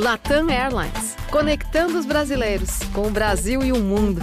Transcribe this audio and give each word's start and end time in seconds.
Latam 0.00 0.48
Airlines, 0.48 1.14
conectando 1.30 1.98
os 1.98 2.06
brasileiros 2.06 2.78
com 2.94 3.08
o 3.08 3.10
Brasil 3.10 3.62
e 3.62 3.70
o 3.70 3.76
mundo. 3.76 4.22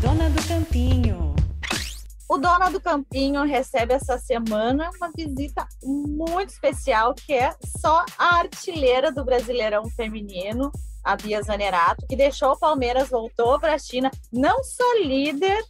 Dona 0.00 0.30
do 0.30 0.46
Campinho. 0.46 1.34
O 2.28 2.38
Dona 2.38 2.70
do 2.70 2.80
Campinho 2.80 3.42
recebe 3.42 3.94
essa 3.94 4.16
semana 4.16 4.90
uma 4.96 5.10
visita 5.10 5.66
muito 5.82 6.50
especial, 6.50 7.12
que 7.12 7.32
é 7.32 7.52
só 7.80 8.04
a 8.16 8.36
artilheira 8.36 9.10
do 9.10 9.24
Brasileirão 9.24 9.90
Feminino, 9.90 10.70
a 11.02 11.16
Bia 11.16 11.42
Zanerato, 11.42 12.06
que 12.06 12.14
deixou 12.14 12.52
o 12.52 12.58
Palmeiras, 12.60 13.08
voltou 13.08 13.58
para 13.58 13.74
a 13.74 13.78
China, 13.78 14.08
não 14.32 14.62
só 14.62 14.84
líder 15.02 15.64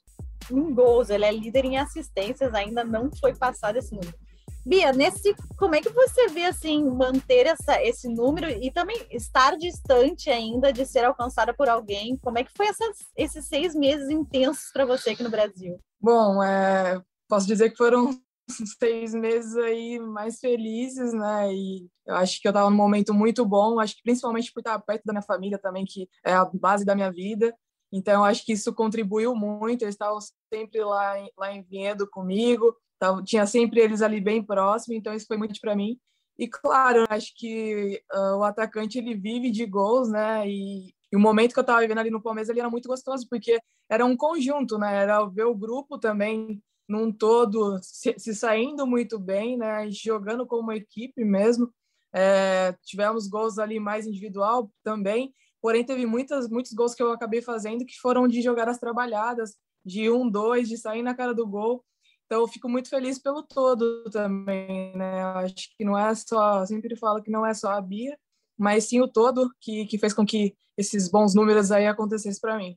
em 0.50 0.74
gols, 0.74 1.08
ela 1.08 1.24
é 1.24 1.32
líder 1.32 1.64
em 1.64 1.78
assistências, 1.78 2.52
ainda 2.52 2.84
não 2.84 3.10
foi 3.18 3.34
passado 3.34 3.76
esse 3.76 3.94
número. 3.94 4.27
Bia, 4.68 4.92
nesse, 4.92 5.34
como 5.56 5.74
é 5.74 5.80
que 5.80 5.88
você 5.88 6.28
vê 6.28 6.44
assim 6.44 6.84
manter 6.90 7.46
essa, 7.46 7.82
esse 7.82 8.06
número 8.06 8.50
e 8.50 8.70
também 8.70 8.98
estar 9.10 9.56
distante 9.56 10.28
ainda 10.28 10.70
de 10.70 10.84
ser 10.84 11.06
alcançada 11.06 11.54
por 11.54 11.70
alguém? 11.70 12.18
Como 12.18 12.36
é 12.36 12.44
que 12.44 12.52
foi 12.54 12.66
essas, 12.66 12.98
esses 13.16 13.46
seis 13.46 13.74
meses 13.74 14.10
intensos 14.10 14.70
para 14.70 14.84
você 14.84 15.10
aqui 15.10 15.22
no 15.22 15.30
Brasil? 15.30 15.80
Bom, 15.98 16.42
é, 16.42 17.00
posso 17.26 17.46
dizer 17.46 17.70
que 17.70 17.78
foram 17.78 18.10
seis 18.78 19.14
meses 19.14 19.56
aí 19.56 19.98
mais 19.98 20.38
felizes, 20.38 21.14
né? 21.14 21.50
E 21.50 21.88
eu 22.06 22.16
acho 22.16 22.38
que 22.38 22.46
eu 22.46 22.50
estava 22.50 22.68
num 22.68 22.76
momento 22.76 23.14
muito 23.14 23.46
bom, 23.46 23.80
acho 23.80 23.96
que 23.96 24.02
principalmente 24.02 24.52
por 24.52 24.60
estar 24.60 24.78
perto 24.80 25.02
da 25.06 25.14
minha 25.14 25.22
família 25.22 25.58
também, 25.58 25.86
que 25.86 26.06
é 26.22 26.34
a 26.34 26.44
base 26.44 26.84
da 26.84 26.94
minha 26.94 27.10
vida. 27.10 27.56
Então, 27.90 28.22
acho 28.22 28.44
que 28.44 28.52
isso 28.52 28.74
contribuiu 28.74 29.34
muito. 29.34 29.80
Eles 29.80 29.94
estavam 29.94 30.18
sempre 30.52 30.84
lá 30.84 31.18
em, 31.18 31.30
lá 31.38 31.52
em 31.54 31.62
Vinhedo 31.62 32.06
comigo, 32.06 32.76
então, 32.98 33.22
tinha 33.24 33.46
sempre 33.46 33.80
eles 33.80 34.02
ali 34.02 34.20
bem 34.20 34.42
próximo, 34.42 34.94
então 34.94 35.14
isso 35.14 35.26
foi 35.26 35.36
muito 35.36 35.58
para 35.60 35.76
mim. 35.76 35.98
E 36.36 36.48
claro, 36.48 37.06
acho 37.08 37.32
que 37.36 38.02
uh, 38.12 38.38
o 38.38 38.44
atacante 38.44 38.98
ele 38.98 39.14
vive 39.14 39.50
de 39.50 39.64
gols, 39.64 40.08
né? 40.08 40.48
E, 40.48 40.94
e 41.12 41.16
o 41.16 41.20
momento 41.20 41.52
que 41.52 41.58
eu 41.58 41.62
estava 41.62 41.80
vivendo 41.80 41.98
ali 41.98 42.10
no 42.10 42.22
Palmeiras 42.22 42.48
ele 42.48 42.60
era 42.60 42.68
muito 42.70 42.88
gostoso, 42.88 43.26
porque 43.30 43.58
era 43.88 44.04
um 44.04 44.16
conjunto, 44.16 44.78
né? 44.78 45.02
Era 45.02 45.24
ver 45.26 45.44
o 45.44 45.54
grupo 45.54 45.98
também 45.98 46.62
num 46.88 47.12
todo 47.12 47.78
se, 47.82 48.14
se 48.18 48.34
saindo 48.34 48.86
muito 48.86 49.18
bem, 49.18 49.56
né? 49.56 49.88
Jogando 49.90 50.46
como 50.46 50.72
equipe 50.72 51.24
mesmo. 51.24 51.72
É, 52.12 52.74
tivemos 52.82 53.28
gols 53.28 53.58
ali 53.58 53.78
mais 53.78 54.06
individual 54.06 54.72
também, 54.82 55.32
porém 55.60 55.84
teve 55.84 56.06
muitas, 56.06 56.48
muitos 56.48 56.72
gols 56.72 56.94
que 56.94 57.02
eu 57.02 57.12
acabei 57.12 57.42
fazendo 57.42 57.84
que 57.84 57.98
foram 58.00 58.26
de 58.26 58.40
jogadas 58.42 58.78
trabalhadas, 58.78 59.56
de 59.84 60.10
um, 60.10 60.28
dois, 60.28 60.68
de 60.68 60.76
sair 60.78 61.02
na 61.02 61.14
cara 61.14 61.34
do 61.34 61.46
gol. 61.46 61.84
Então, 62.28 62.42
eu 62.42 62.48
fico 62.48 62.68
muito 62.68 62.90
feliz 62.90 63.18
pelo 63.18 63.42
todo 63.42 64.04
também, 64.10 64.94
né? 64.94 65.22
Acho 65.22 65.74
que 65.74 65.82
não 65.82 65.98
é 65.98 66.14
só, 66.14 66.66
sempre 66.66 66.94
falo 66.94 67.22
que 67.22 67.30
não 67.30 67.44
é 67.44 67.54
só 67.54 67.70
a 67.70 67.80
Bia, 67.80 68.18
mas 68.56 68.84
sim 68.84 69.00
o 69.00 69.08
todo 69.08 69.50
que, 69.58 69.86
que 69.86 69.98
fez 69.98 70.12
com 70.12 70.26
que 70.26 70.54
esses 70.76 71.10
bons 71.10 71.34
números 71.34 71.72
aí 71.72 71.86
acontecessem 71.86 72.38
para 72.38 72.58
mim. 72.58 72.76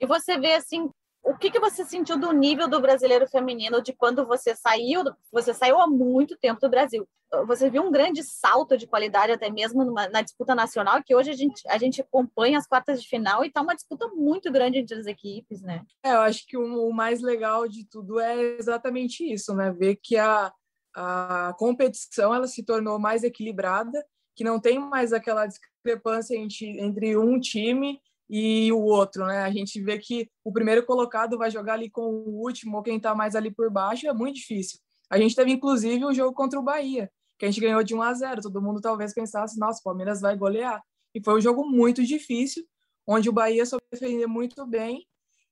E 0.00 0.06
você 0.06 0.36
vê 0.36 0.54
assim 0.54 0.90
o 1.28 1.36
que, 1.36 1.50
que 1.50 1.60
você 1.60 1.84
sentiu 1.84 2.18
do 2.18 2.32
nível 2.32 2.66
do 2.66 2.80
brasileiro 2.80 3.28
feminino 3.28 3.82
de 3.82 3.92
quando 3.92 4.26
você 4.26 4.56
saiu? 4.56 5.04
Você 5.30 5.52
saiu 5.52 5.78
há 5.78 5.86
muito 5.86 6.38
tempo 6.38 6.58
do 6.58 6.70
Brasil. 6.70 7.06
Você 7.46 7.68
viu 7.68 7.82
um 7.82 7.90
grande 7.90 8.22
salto 8.22 8.78
de 8.78 8.86
qualidade, 8.86 9.32
até 9.32 9.50
mesmo 9.50 9.84
numa, 9.84 10.08
na 10.08 10.22
disputa 10.22 10.54
nacional, 10.54 11.02
que 11.04 11.14
hoje 11.14 11.30
a 11.30 11.34
gente, 11.34 11.62
a 11.68 11.76
gente 11.76 12.00
acompanha 12.00 12.56
as 12.56 12.66
quartas 12.66 13.02
de 13.02 13.08
final 13.08 13.44
e 13.44 13.48
está 13.48 13.60
uma 13.60 13.74
disputa 13.74 14.08
muito 14.08 14.50
grande 14.50 14.78
entre 14.78 14.98
as 14.98 15.06
equipes, 15.06 15.60
né? 15.60 15.84
É, 16.02 16.12
eu 16.12 16.20
acho 16.20 16.46
que 16.46 16.56
o, 16.56 16.88
o 16.88 16.94
mais 16.94 17.20
legal 17.20 17.68
de 17.68 17.84
tudo 17.84 18.18
é 18.18 18.56
exatamente 18.58 19.30
isso, 19.30 19.54
né? 19.54 19.70
Ver 19.70 19.96
que 20.02 20.16
a, 20.16 20.50
a 20.96 21.54
competição 21.58 22.34
ela 22.34 22.46
se 22.46 22.64
tornou 22.64 22.98
mais 22.98 23.22
equilibrada, 23.22 24.02
que 24.34 24.42
não 24.42 24.58
tem 24.58 24.78
mais 24.78 25.12
aquela 25.12 25.46
discrepância 25.46 26.34
entre, 26.34 26.80
entre 26.80 27.18
um 27.18 27.38
time 27.38 28.00
e 28.28 28.70
o 28.72 28.80
outro, 28.80 29.26
né? 29.26 29.42
A 29.42 29.50
gente 29.50 29.80
vê 29.80 29.98
que 29.98 30.28
o 30.44 30.52
primeiro 30.52 30.84
colocado 30.84 31.38
vai 31.38 31.50
jogar 31.50 31.74
ali 31.74 31.90
com 31.90 32.02
o 32.02 32.42
último 32.42 32.76
ou 32.76 32.82
quem 32.82 32.96
está 32.96 33.14
mais 33.14 33.34
ali 33.34 33.50
por 33.50 33.70
baixo 33.70 34.06
é 34.06 34.12
muito 34.12 34.36
difícil. 34.36 34.78
A 35.10 35.18
gente 35.18 35.34
teve 35.34 35.50
inclusive 35.52 36.04
o 36.04 36.12
jogo 36.12 36.34
contra 36.34 36.58
o 36.58 36.62
Bahia, 36.62 37.10
que 37.38 37.46
a 37.46 37.50
gente 37.50 37.60
ganhou 37.60 37.82
de 37.82 37.94
1 37.94 38.02
a 38.02 38.12
0. 38.14 38.42
Todo 38.42 38.60
mundo 38.62 38.80
talvez 38.80 39.14
pensasse, 39.14 39.58
nossa, 39.58 39.80
o 39.80 39.84
Palmeiras 39.84 40.20
vai 40.20 40.36
golear. 40.36 40.82
E 41.14 41.22
foi 41.24 41.38
um 41.38 41.40
jogo 41.40 41.64
muito 41.64 42.04
difícil, 42.04 42.64
onde 43.06 43.28
o 43.28 43.32
Bahia 43.32 43.64
soube 43.64 43.84
defender 43.90 44.26
muito 44.26 44.66
bem 44.66 45.06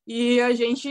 e 0.06 0.40
a 0.40 0.54
gente, 0.54 0.88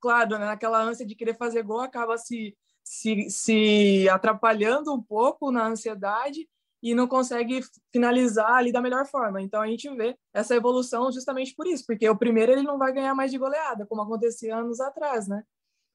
claro, 0.00 0.38
né, 0.38 0.44
naquela 0.44 0.82
ânsia 0.82 1.06
de 1.06 1.14
querer 1.14 1.36
fazer 1.36 1.62
gol, 1.62 1.80
acaba 1.80 2.18
se, 2.18 2.56
se, 2.84 3.30
se 3.30 4.08
atrapalhando 4.10 4.92
um 4.92 5.02
pouco 5.02 5.50
na 5.50 5.66
ansiedade 5.66 6.46
e 6.82 6.94
não 6.94 7.06
consegue 7.06 7.60
finalizar 7.92 8.52
ali 8.52 8.72
da 8.72 8.80
melhor 8.80 9.06
forma. 9.06 9.40
Então 9.42 9.60
a 9.60 9.66
gente 9.66 9.88
vê 9.94 10.16
essa 10.32 10.54
evolução 10.54 11.12
justamente 11.12 11.54
por 11.54 11.66
isso, 11.66 11.84
porque 11.86 12.08
o 12.08 12.16
primeiro 12.16 12.52
ele 12.52 12.62
não 12.62 12.78
vai 12.78 12.92
ganhar 12.92 13.14
mais 13.14 13.30
de 13.30 13.38
goleada, 13.38 13.86
como 13.86 14.02
acontecia 14.02 14.56
anos 14.56 14.80
atrás, 14.80 15.28
né? 15.28 15.42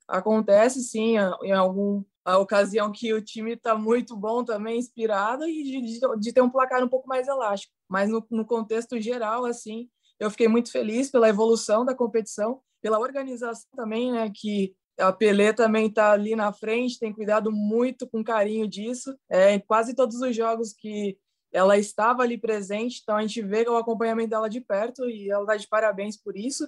Acontece 0.08 0.84
sim 0.84 1.16
em 1.42 1.52
algum 1.52 2.04
ocasião 2.34 2.92
que 2.92 3.14
o 3.14 3.22
time 3.22 3.54
está 3.54 3.76
muito 3.76 4.16
bom 4.16 4.44
também, 4.44 4.78
inspirado, 4.78 5.48
e 5.48 5.64
de, 5.64 5.82
de, 5.82 6.20
de, 6.20 6.34
ter 6.34 6.42
um 6.42 6.50
placar 6.50 6.84
um 6.84 6.90
pouco 6.90 7.08
mais 7.08 7.28
elástico. 7.28 7.74
Mas 7.88 8.10
no, 8.10 8.26
no 8.30 8.46
contexto 8.46 9.00
geral, 9.00 9.46
assim, 9.46 9.90
eu 10.20 10.30
fiquei 10.32 10.48
muito 10.48 10.72
feliz 10.72 11.12
pela 11.12 11.30
evolução 11.30 11.86
da 11.86 11.96
competição, 11.96 12.62
pela 12.82 13.00
organização 13.00 13.68
também, 13.76 14.12
né, 14.12 14.32
que 14.34 14.76
a 14.98 15.12
Pelé 15.12 15.54
também 15.54 15.88
está 15.88 16.12
ali 16.12 16.36
na 16.36 16.54
frente, 16.54 17.00
tem 17.00 17.14
cuidado 17.14 17.52
muito 17.52 18.08
com 18.08 18.24
carinho 18.24 18.68
disso. 18.68 19.18
É, 19.30 19.54
em 19.54 19.60
quase 19.60 19.94
todos 19.94 20.22
os 20.22 20.36
jogos 20.36 20.74
que 20.74 21.18
ela 21.52 21.78
estava 21.78 22.24
ali 22.24 22.38
presente, 22.38 23.00
então 23.02 23.16
a 23.16 23.22
gente 23.22 23.42
vê 23.42 23.68
o 23.68 23.78
acompanhamento 23.78 24.32
dela 24.32 24.50
de 24.50 24.60
perto 24.60 25.10
e 25.10 25.30
ela 25.30 25.46
dá 25.46 25.56
de 25.56 25.68
parabéns 25.68 26.18
por 26.18 26.36
isso. 26.36 26.68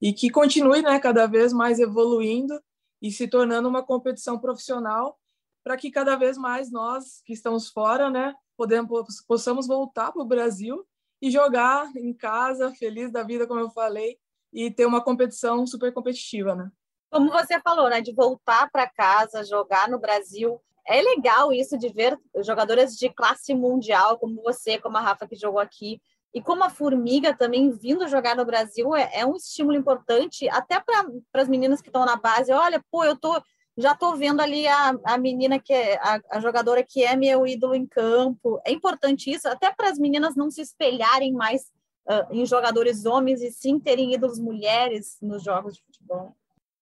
E 0.00 0.12
que 0.12 0.30
continue 0.30 0.82
né, 0.82 0.98
cada 1.00 1.26
vez 1.26 1.52
mais 1.52 1.80
evoluindo 1.80 2.60
e 3.02 3.10
se 3.10 3.26
tornando 3.26 3.68
uma 3.68 3.82
competição 3.82 4.38
profissional 4.38 5.18
para 5.64 5.76
que 5.76 5.90
cada 5.90 6.16
vez 6.16 6.38
mais 6.38 6.70
nós 6.70 7.20
que 7.24 7.32
estamos 7.32 7.68
fora 7.68 8.08
né, 8.10 8.34
podemos, 8.56 9.22
possamos 9.26 9.66
voltar 9.66 10.12
para 10.12 10.22
o 10.22 10.26
Brasil 10.26 10.84
e 11.20 11.30
jogar 11.30 11.90
em 11.96 12.12
casa, 12.12 12.72
feliz 12.74 13.10
da 13.10 13.22
vida, 13.22 13.46
como 13.46 13.60
eu 13.60 13.70
falei, 13.70 14.18
e 14.52 14.70
ter 14.70 14.86
uma 14.86 15.02
competição 15.02 15.66
super 15.66 15.92
competitiva. 15.92 16.54
Né? 16.54 16.70
Como 17.10 17.30
você 17.30 17.60
falou, 17.60 17.88
né, 17.88 18.00
de 18.00 18.12
voltar 18.12 18.70
para 18.70 18.88
casa, 18.88 19.44
jogar 19.44 19.88
no 19.88 19.98
Brasil. 19.98 20.60
É 20.86 21.02
legal 21.02 21.52
isso 21.52 21.78
de 21.78 21.88
ver 21.88 22.18
jogadoras 22.38 22.96
de 22.96 23.08
classe 23.10 23.54
mundial, 23.54 24.18
como 24.18 24.42
você, 24.42 24.78
como 24.78 24.96
a 24.96 25.00
Rafa 25.00 25.26
que 25.26 25.36
jogou 25.36 25.60
aqui, 25.60 26.00
e 26.34 26.42
como 26.42 26.62
a 26.64 26.70
Formiga 26.70 27.34
também 27.34 27.70
vindo 27.70 28.06
jogar 28.08 28.36
no 28.36 28.44
Brasil 28.44 28.94
é, 28.94 29.10
é 29.12 29.26
um 29.26 29.36
estímulo 29.36 29.76
importante, 29.76 30.48
até 30.48 30.80
para 30.80 31.42
as 31.42 31.48
meninas 31.48 31.80
que 31.80 31.88
estão 31.88 32.04
na 32.04 32.16
base. 32.16 32.52
Olha, 32.52 32.82
pô, 32.90 33.04
eu 33.04 33.16
tô 33.16 33.40
já 33.80 33.94
tô 33.94 34.16
vendo 34.16 34.40
ali 34.40 34.66
a, 34.66 34.98
a 35.04 35.16
menina 35.16 35.56
que 35.60 35.72
é 35.72 35.96
a, 35.98 36.20
a 36.32 36.40
jogadora 36.40 36.82
que 36.82 37.04
é 37.04 37.14
meu 37.14 37.46
ídolo 37.46 37.76
em 37.76 37.86
campo. 37.86 38.60
É 38.66 38.72
importante 38.72 39.30
isso, 39.30 39.48
até 39.48 39.72
para 39.72 39.88
as 39.88 39.98
meninas 39.98 40.34
não 40.34 40.50
se 40.50 40.60
espelharem 40.60 41.32
mais 41.32 41.62
uh, 42.08 42.26
em 42.32 42.44
jogadores 42.44 43.04
homens 43.04 43.40
e 43.40 43.52
sim 43.52 43.78
terem 43.78 44.12
ídolos 44.12 44.40
mulheres 44.40 45.16
nos 45.22 45.44
jogos 45.44 45.74
de 45.74 45.82
futebol. 45.82 46.34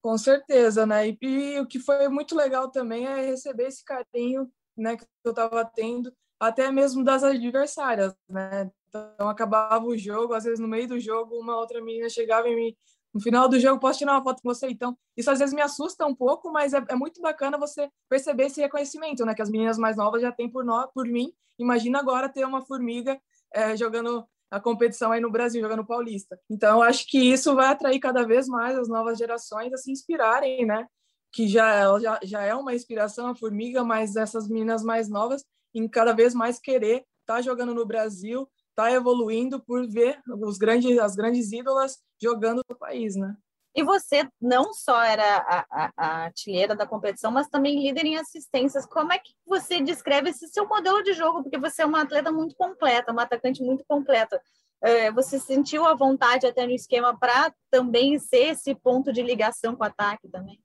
Com 0.07 0.17
certeza, 0.17 0.87
né? 0.87 1.09
E, 1.09 1.19
e, 1.21 1.59
o 1.59 1.67
que 1.67 1.81
foi 1.81 2.09
muito 2.09 2.37
legal 2.37 2.71
também 2.71 3.09
é 3.09 3.27
receber 3.27 3.65
esse 3.65 3.85
carinho, 3.85 4.49
né, 4.77 4.97
que 4.97 5.05
eu 5.25 5.31
estava 5.31 5.65
tendo, 5.65 6.13
até 6.39 6.71
mesmo 6.71 7.03
das 7.03 7.25
adversárias, 7.25 8.15
né? 8.31 8.71
Então 8.89 9.29
acabava 9.29 9.85
o 9.85 9.99
jogo, 9.99 10.33
às 10.33 10.45
vezes 10.45 10.61
no 10.61 10.69
meio 10.69 10.87
do 10.87 11.01
jogo 11.01 11.35
uma 11.41 11.57
outra 11.57 11.83
menina 11.83 12.09
chegava 12.09 12.49
e 12.49 12.55
me 12.55 12.79
no 13.13 13.21
final 13.21 13.49
do 13.49 13.59
jogo 13.59 13.81
posso 13.81 13.99
tirar 13.99 14.13
uma 14.13 14.23
foto 14.23 14.41
com 14.43 14.49
você, 14.49 14.69
então 14.69 14.97
isso 15.17 15.29
às 15.29 15.41
vezes 15.41 15.53
me 15.53 15.61
assusta 15.61 16.07
um 16.07 16.15
pouco, 16.15 16.53
mas 16.53 16.73
é, 16.73 16.85
é 16.89 16.95
muito 16.95 17.21
bacana 17.21 17.59
você 17.59 17.91
perceber 18.09 18.45
esse 18.45 18.61
reconhecimento, 18.61 19.27
né, 19.27 19.35
que 19.35 19.43
as 19.43 19.51
meninas 19.51 19.77
mais 19.77 19.97
novas 19.97 20.23
já 20.23 20.31
têm 20.31 20.49
por 20.49 20.65
nós, 20.65 20.89
por 20.95 21.09
mim. 21.09 21.33
Imagina 21.59 21.99
agora 21.99 22.29
ter 22.29 22.45
uma 22.45 22.63
formiga 22.65 23.21
é, 23.53 23.77
jogando 23.77 24.25
a 24.51 24.61
competição 24.61 25.13
aí 25.13 25.21
no 25.21 25.31
Brasil, 25.31 25.61
jogando 25.61 25.85
Paulista. 25.85 26.39
Então, 26.49 26.83
acho 26.83 27.07
que 27.09 27.19
isso 27.19 27.55
vai 27.55 27.69
atrair 27.69 27.99
cada 27.99 28.25
vez 28.25 28.47
mais 28.47 28.79
as 28.79 28.89
novas 28.89 29.19
gerações 29.19 29.73
a 29.73 29.77
se 29.77 29.91
inspirarem, 29.91 30.65
né? 30.65 30.87
Que 31.33 31.49
já, 31.49 31.99
já, 31.99 32.21
já 32.23 32.43
é 32.43 32.55
uma 32.55 32.75
inspiração 32.75 33.29
a 33.29 33.35
Formiga, 33.35 33.85
mas 33.85 34.17
essas 34.17 34.49
meninas 34.49 34.83
mais 34.83 35.09
novas 35.09 35.45
em 35.75 35.89
cada 35.89 36.13
vez 36.13 36.35
mais 36.35 36.59
querer 36.59 37.05
estar 37.21 37.37
tá 37.37 37.43
jogando 37.43 37.75
no 37.75 37.85
Brasil, 37.85 38.49
tá 38.75 38.91
evoluindo 38.91 39.61
por 39.61 39.87
ver 39.89 40.21
os 40.27 40.57
grandes, 40.57 40.99
as 40.99 41.15
grandes 41.15 41.53
ídolas 41.53 41.99
jogando 42.21 42.63
no 42.69 42.77
país, 42.77 43.17
né? 43.17 43.37
E 43.77 43.83
você 43.83 44.27
não 44.41 44.73
só 44.73 45.03
era 45.03 45.37
a, 45.37 45.67
a, 45.71 45.93
a, 45.95 46.07
artilheira 46.25 46.75
da 46.75 46.87
competição, 46.87 47.31
mas 47.31 47.47
também 47.49 47.79
líder 47.79 48.07
em 48.07 48.17
assistências. 48.17 48.87
Como 48.87 49.13
é 49.13 49.19
que 49.19 49.35
você 49.47 49.83
descreve 49.83 50.31
esse 50.31 50.49
seu 50.49 50.67
modelo 50.67 51.03
de 51.03 51.13
jogo? 51.13 51.43
Porque 51.43 51.59
você 51.59 51.83
é 51.83 51.87
uma 51.87 52.01
atleta 52.01 52.33
muito 52.33 52.57
completa, 52.57 53.13
uma 53.13 53.25
atacante 53.25 53.63
muito 53.63 53.85
completa. 53.87 54.41
É, 54.83 55.13
você 55.13 55.39
sentiu 55.39 55.85
a 55.85 55.95
vontade 55.95 56.47
até 56.47 56.65
no 56.65 56.73
esquema 56.73 57.19
para 57.19 57.55
também 57.71 58.19
ser 58.19 58.53
esse 58.53 58.75
ponto 58.75 59.13
de 59.13 59.23
ligação 59.23 59.77
com 59.77 59.85
o 59.85 59.87
ataque 59.87 60.27
também? 60.31 60.59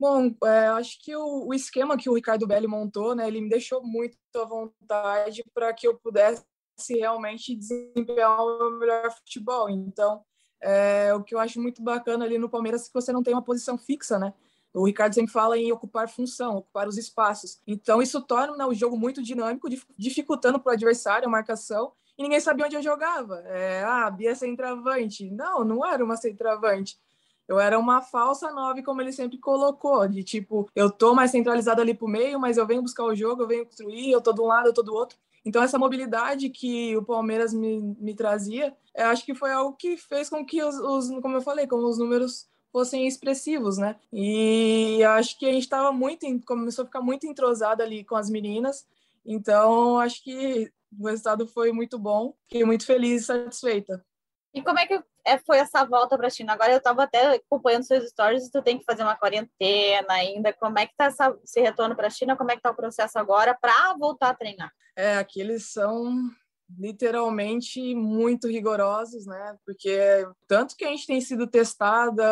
Bom, 0.00 0.34
é, 0.44 0.68
acho 0.68 0.98
que 1.02 1.14
o, 1.14 1.48
o, 1.48 1.52
esquema 1.52 1.98
que 1.98 2.08
o 2.08 2.14
Ricardo 2.14 2.46
Belli 2.46 2.66
montou, 2.66 3.14
né, 3.14 3.28
ele 3.28 3.42
me 3.42 3.48
deixou 3.50 3.82
muito 3.82 4.16
à 4.34 4.44
vontade 4.44 5.44
para 5.52 5.72
que 5.74 5.86
eu 5.86 5.98
pudesse 5.98 6.44
realmente 6.88 7.54
desempenhar 7.54 8.42
o 8.42 8.58
meu 8.58 8.78
melhor 8.78 9.12
futebol. 9.12 9.68
Então, 9.68 10.24
é, 10.60 11.12
o 11.14 11.22
que 11.22 11.34
eu 11.34 11.38
acho 11.38 11.60
muito 11.60 11.82
bacana 11.82 12.24
ali 12.24 12.38
no 12.38 12.48
Palmeiras 12.48 12.82
é 12.82 12.86
que 12.86 12.94
você 12.94 13.12
não 13.12 13.22
tem 13.22 13.34
uma 13.34 13.42
posição 13.42 13.76
fixa, 13.76 14.18
né? 14.18 14.32
O 14.72 14.86
Ricardo 14.86 15.14
sempre 15.14 15.32
fala 15.32 15.56
em 15.56 15.70
ocupar 15.70 16.08
função, 16.08 16.56
ocupar 16.56 16.88
os 16.88 16.98
espaços. 16.98 17.60
Então, 17.64 18.02
isso 18.02 18.20
torna 18.20 18.56
né, 18.56 18.66
o 18.66 18.74
jogo 18.74 18.96
muito 18.96 19.22
dinâmico, 19.22 19.68
dificultando 19.96 20.58
para 20.58 20.70
o 20.70 20.72
adversário 20.72 21.28
a 21.28 21.30
marcação. 21.30 21.92
E 22.18 22.22
ninguém 22.22 22.40
sabia 22.40 22.66
onde 22.66 22.74
eu 22.74 22.82
jogava. 22.82 23.40
É, 23.46 23.84
ah, 23.84 24.10
Bia 24.10 24.32
é 24.32 24.34
centroavante. 24.34 25.30
Não, 25.30 25.64
não 25.64 25.86
era 25.86 26.04
uma 26.04 26.16
centroavante. 26.16 26.98
Eu 27.46 27.60
era 27.60 27.78
uma 27.78 28.00
falsa 28.00 28.50
nove, 28.50 28.82
como 28.82 29.00
ele 29.00 29.12
sempre 29.12 29.38
colocou, 29.38 30.08
de 30.08 30.24
tipo, 30.24 30.68
eu 30.74 30.90
tô 30.90 31.14
mais 31.14 31.30
centralizado 31.30 31.80
ali 31.80 31.92
pro 31.92 32.08
meio, 32.08 32.40
mas 32.40 32.56
eu 32.56 32.66
venho 32.66 32.80
buscar 32.80 33.04
o 33.04 33.14
jogo, 33.14 33.42
eu 33.42 33.46
venho 33.46 33.66
construir, 33.66 34.10
eu 34.10 34.20
tô 34.20 34.32
de 34.32 34.40
um 34.40 34.46
lado, 34.46 34.68
eu 34.68 34.72
tô 34.72 34.82
do 34.82 34.94
outro. 34.94 35.18
Então, 35.44 35.62
essa 35.62 35.78
mobilidade 35.78 36.48
que 36.48 36.96
o 36.96 37.04
Palmeiras 37.04 37.52
me, 37.52 37.80
me 37.98 38.14
trazia, 38.14 38.74
acho 38.96 39.24
que 39.24 39.34
foi 39.34 39.52
algo 39.52 39.76
que 39.76 39.96
fez 39.96 40.30
com 40.30 40.44
que 40.44 40.62
os, 40.62 40.76
os 40.76 41.08
como 41.20 41.36
eu 41.36 41.42
falei, 41.42 41.66
como 41.66 41.86
os 41.86 41.98
números 41.98 42.48
fossem 42.72 43.06
expressivos, 43.06 43.78
né? 43.78 43.96
E 44.12 45.00
acho 45.04 45.38
que 45.38 45.46
a 45.46 45.52
gente 45.52 45.62
estava 45.62 45.92
muito, 45.92 46.26
começou 46.44 46.82
a 46.82 46.86
ficar 46.86 47.00
muito 47.00 47.26
entrosado 47.26 47.82
ali 47.82 48.02
com 48.04 48.16
as 48.16 48.28
meninas. 48.28 48.86
Então, 49.24 49.98
acho 49.98 50.24
que 50.24 50.72
o 50.98 51.06
resultado 51.06 51.46
foi 51.46 51.72
muito 51.72 51.98
bom. 51.98 52.34
Fiquei 52.48 52.64
muito 52.64 52.84
feliz 52.84 53.22
e 53.22 53.26
satisfeita. 53.26 54.04
E 54.54 54.62
como 54.62 54.78
é 54.78 54.86
que 54.86 55.02
é, 55.26 55.36
foi 55.38 55.58
essa 55.58 55.84
volta 55.84 56.16
para 56.16 56.28
a 56.28 56.30
China? 56.30 56.52
Agora 56.52 56.70
eu 56.70 56.78
estava 56.78 57.02
até 57.02 57.34
acompanhando 57.34 57.82
seus 57.82 58.08
stories, 58.08 58.50
tu 58.50 58.62
tem 58.62 58.78
que 58.78 58.84
fazer 58.84 59.02
uma 59.02 59.16
quarentena 59.16 60.12
ainda. 60.12 60.52
Como 60.52 60.78
é 60.78 60.86
que 60.86 60.92
está 60.96 61.34
esse 61.42 61.60
retorno 61.60 61.96
para 61.96 62.06
a 62.06 62.10
China? 62.10 62.36
Como 62.36 62.50
é 62.50 62.54
que 62.54 62.60
está 62.60 62.70
o 62.70 62.76
processo 62.76 63.18
agora 63.18 63.56
para 63.60 63.94
voltar 63.98 64.30
a 64.30 64.34
treinar? 64.34 64.72
É, 64.96 65.16
aqui 65.16 65.40
eles 65.40 65.72
são 65.72 66.30
literalmente 66.78 67.96
muito 67.96 68.46
rigorosos, 68.46 69.26
né? 69.26 69.56
Porque 69.66 69.98
tanto 70.46 70.76
que 70.76 70.84
a 70.84 70.88
gente 70.88 71.06
tem 71.06 71.20
sido 71.20 71.48
testada, 71.48 72.24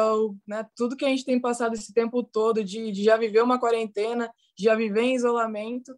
né? 0.47 0.65
Tudo 0.77 0.97
que 0.97 1.05
a 1.05 1.09
gente 1.09 1.25
tem 1.25 1.41
passado 1.41 1.75
esse 1.75 1.93
tempo 1.93 2.23
todo 2.23 2.63
de, 2.63 2.93
de 2.93 3.03
já 3.03 3.17
viver 3.17 3.43
uma 3.43 3.59
quarentena, 3.59 4.33
já 4.57 4.77
viver 4.77 5.03
em 5.03 5.17
isolamento, 5.17 5.93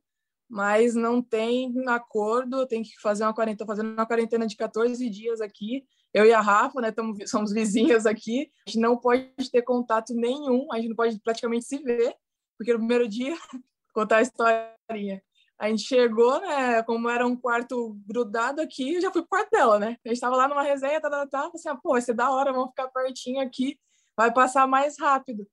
mas 0.48 0.94
não 0.94 1.20
tem 1.20 1.70
acordo, 1.86 2.66
tem 2.66 2.82
que 2.82 2.98
fazer 2.98 3.24
uma 3.24 3.34
quarentena, 3.34 3.66
fazendo 3.66 3.92
uma 3.92 4.06
quarentena 4.06 4.46
de 4.46 4.56
14 4.56 5.10
dias 5.10 5.42
aqui 5.42 5.84
eu 6.14 6.25
e 6.25 6.32
a 6.32 6.40
Rafa, 6.40 6.81
né, 6.81 6.93
tamo, 6.93 7.16
somos 7.26 7.52
vizinhas 7.52 8.06
aqui, 8.06 8.49
a 8.64 8.70
gente 8.70 8.81
não 8.81 8.96
pode 8.96 9.50
ter 9.50 9.62
contato 9.62 10.14
nenhum, 10.14 10.72
a 10.72 10.76
gente 10.76 10.90
não 10.90 10.96
pode 10.96 11.19
praticamente 11.19 11.64
se 11.64 11.76
ver, 11.78 12.14
porque 12.56 12.72
no 12.72 12.78
primeiro 12.78 13.08
dia, 13.08 13.37
contar 13.93 14.19
a 14.19 14.22
historinha, 14.22 15.20
a 15.58 15.69
gente 15.69 15.82
chegou, 15.82 16.40
né, 16.40 16.84
como 16.84 17.08
era 17.08 17.26
um 17.26 17.37
quarto 17.37 17.99
grudado 18.06 18.61
aqui, 18.61 18.94
eu 18.94 19.00
já 19.00 19.11
fui 19.11 19.22
pro 19.22 19.31
quarto 19.31 19.50
dela, 19.50 19.78
né, 19.81 19.96
a 20.05 20.08
gente 20.08 20.20
tava 20.20 20.37
lá 20.37 20.46
numa 20.46 20.62
resenha, 20.62 21.00
tá, 21.00 21.11
tá, 21.11 21.26
tá, 21.26 21.50
assim, 21.52 21.69
ah, 21.69 21.75
pô, 21.75 21.90
vai 21.93 22.00
ser 22.00 22.14
da 22.14 22.31
hora, 22.31 22.52
vamos 22.52 22.70
ficar 22.70 22.87
pertinho 22.88 23.40
aqui, 23.40 23.76
vai 24.17 24.32
passar 24.32 24.69
mais 24.69 24.96
rápido. 24.99 25.46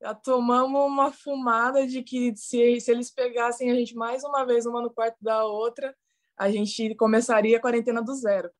Já 0.00 0.14
tomamos 0.14 0.78
uma 0.82 1.10
fumada 1.10 1.86
de 1.86 2.02
que 2.02 2.36
se, 2.36 2.78
se 2.80 2.90
eles 2.90 3.10
pegassem 3.10 3.70
a 3.70 3.74
gente 3.74 3.94
mais 3.96 4.22
uma 4.22 4.44
vez, 4.44 4.66
uma 4.66 4.82
no 4.82 4.90
quarto 4.90 5.16
da 5.22 5.44
outra, 5.44 5.96
a 6.36 6.50
gente 6.50 6.94
começaria 6.96 7.56
a 7.56 7.60
quarentena 7.60 8.02
do 8.02 8.14
zero. 8.14 8.50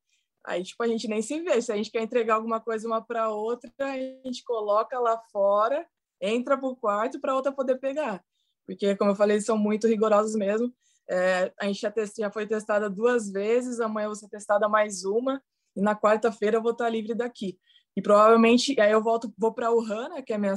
Aí, 0.46 0.62
tipo, 0.62 0.80
a 0.82 0.86
gente 0.86 1.08
nem 1.08 1.20
se 1.20 1.40
vê. 1.40 1.60
Se 1.60 1.72
a 1.72 1.76
gente 1.76 1.90
quer 1.90 2.02
entregar 2.02 2.36
alguma 2.36 2.60
coisa 2.60 2.86
uma 2.86 3.04
para 3.04 3.30
outra, 3.30 3.70
a 3.80 3.96
gente 3.96 4.44
coloca 4.44 4.98
lá 4.98 5.20
fora, 5.32 5.84
entra 6.20 6.56
pro 6.56 6.76
quarto 6.76 7.20
para 7.20 7.34
outra 7.34 7.50
poder 7.50 7.80
pegar. 7.80 8.24
Porque, 8.64 8.94
como 8.96 9.10
eu 9.10 9.16
falei, 9.16 9.36
eles 9.36 9.44
são 9.44 9.58
muito 9.58 9.88
rigorosos 9.88 10.36
mesmo. 10.36 10.72
É, 11.08 11.52
a 11.60 11.66
gente 11.66 11.80
já, 11.80 11.90
test, 11.90 12.16
já 12.16 12.30
foi 12.30 12.46
testada 12.46 12.88
duas 12.88 13.30
vezes, 13.30 13.80
amanhã 13.80 14.06
eu 14.06 14.10
vou 14.10 14.16
ser 14.16 14.28
testada 14.28 14.68
mais 14.68 15.04
uma, 15.04 15.42
e 15.74 15.80
na 15.80 15.94
quarta-feira 15.94 16.56
eu 16.56 16.62
vou 16.62 16.72
estar 16.72 16.88
livre 16.88 17.14
daqui. 17.14 17.58
E 17.96 18.02
provavelmente, 18.02 18.78
aí 18.80 18.92
eu 18.92 19.02
volto, 19.02 19.32
vou 19.38 19.52
para 19.52 19.70
Wuhan, 19.70 20.08
né, 20.10 20.22
que 20.22 20.32
é 20.32 20.36
a 20.36 20.38
minha 20.38 20.54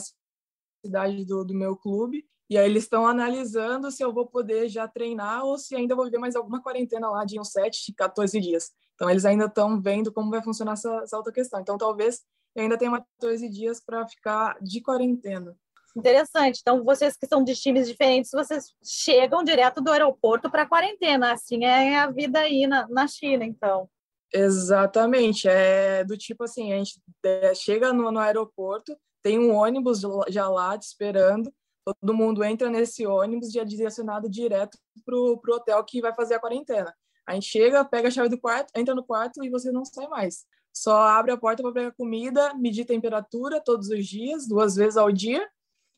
cidade 0.83 1.25
do, 1.25 1.43
do 1.43 1.53
meu 1.53 1.75
clube, 1.75 2.25
e 2.49 2.57
aí 2.57 2.65
eles 2.69 2.83
estão 2.83 3.05
analisando 3.05 3.91
se 3.91 4.03
eu 4.03 4.11
vou 4.11 4.25
poder 4.25 4.67
já 4.67 4.87
treinar 4.87 5.45
ou 5.45 5.57
se 5.57 5.75
ainda 5.75 5.95
vou 5.95 6.05
viver 6.05 6.17
mais 6.17 6.35
alguma 6.35 6.61
quarentena 6.61 7.09
lá 7.09 7.23
de 7.23 7.39
uns 7.39 7.51
7, 7.51 7.93
14 7.93 8.39
dias. 8.39 8.71
Então, 8.95 9.09
eles 9.09 9.23
ainda 9.23 9.45
estão 9.45 9.79
vendo 9.79 10.11
como 10.11 10.31
vai 10.31 10.41
funcionar 10.41 10.73
essa, 10.73 11.01
essa 11.03 11.15
outra 11.15 11.31
questão. 11.31 11.61
Então, 11.61 11.77
talvez 11.77 12.21
eu 12.55 12.63
ainda 12.63 12.77
tenha 12.77 12.91
14 12.91 13.47
dias 13.47 13.79
para 13.79 14.07
ficar 14.07 14.57
de 14.61 14.81
quarentena. 14.81 15.55
Interessante. 15.95 16.59
Então, 16.61 16.83
vocês 16.83 17.15
que 17.15 17.27
são 17.27 17.43
de 17.43 17.55
times 17.55 17.87
diferentes, 17.87 18.31
vocês 18.31 18.73
chegam 18.83 19.43
direto 19.43 19.81
do 19.81 19.91
aeroporto 19.91 20.49
para 20.49 20.63
a 20.63 20.67
quarentena. 20.67 21.31
Assim 21.31 21.63
é 21.63 21.99
a 21.99 22.09
vida 22.09 22.39
aí 22.39 22.67
na, 22.67 22.87
na 22.87 23.07
China, 23.07 23.45
então. 23.45 23.87
Exatamente. 24.33 25.47
É 25.47 26.03
do 26.03 26.17
tipo 26.17 26.43
assim, 26.43 26.73
a 26.73 26.77
gente 26.77 26.99
é, 27.23 27.53
chega 27.53 27.93
no, 27.93 28.11
no 28.11 28.19
aeroporto, 28.19 28.97
tem 29.21 29.39
um 29.39 29.53
ônibus 29.53 30.01
já 30.29 30.47
lá 30.49 30.77
te 30.77 30.83
esperando, 30.83 31.51
todo 31.93 32.13
mundo 32.13 32.43
entra 32.43 32.69
nesse 32.69 33.05
ônibus 33.05 33.53
e 33.53 33.59
é 33.59 33.65
direcionado 33.65 34.29
direto 34.29 34.77
para 35.05 35.15
o 35.15 35.39
hotel 35.47 35.83
que 35.83 36.01
vai 36.01 36.13
fazer 36.13 36.35
a 36.35 36.39
quarentena. 36.39 36.93
A 37.25 37.33
gente 37.33 37.47
chega, 37.47 37.85
pega 37.85 38.07
a 38.07 38.11
chave 38.11 38.29
do 38.29 38.39
quarto, 38.39 38.71
entra 38.75 38.95
no 38.95 39.03
quarto 39.03 39.43
e 39.43 39.49
você 39.49 39.71
não 39.71 39.85
sai 39.85 40.07
mais. 40.07 40.45
Só 40.73 40.95
abre 41.01 41.31
a 41.31 41.37
porta 41.37 41.61
para 41.61 41.71
pegar 41.71 41.91
comida, 41.91 42.53
medir 42.55 42.85
temperatura 42.85 43.61
todos 43.63 43.89
os 43.89 44.07
dias, 44.07 44.47
duas 44.47 44.75
vezes 44.75 44.97
ao 44.97 45.11
dia, 45.11 45.47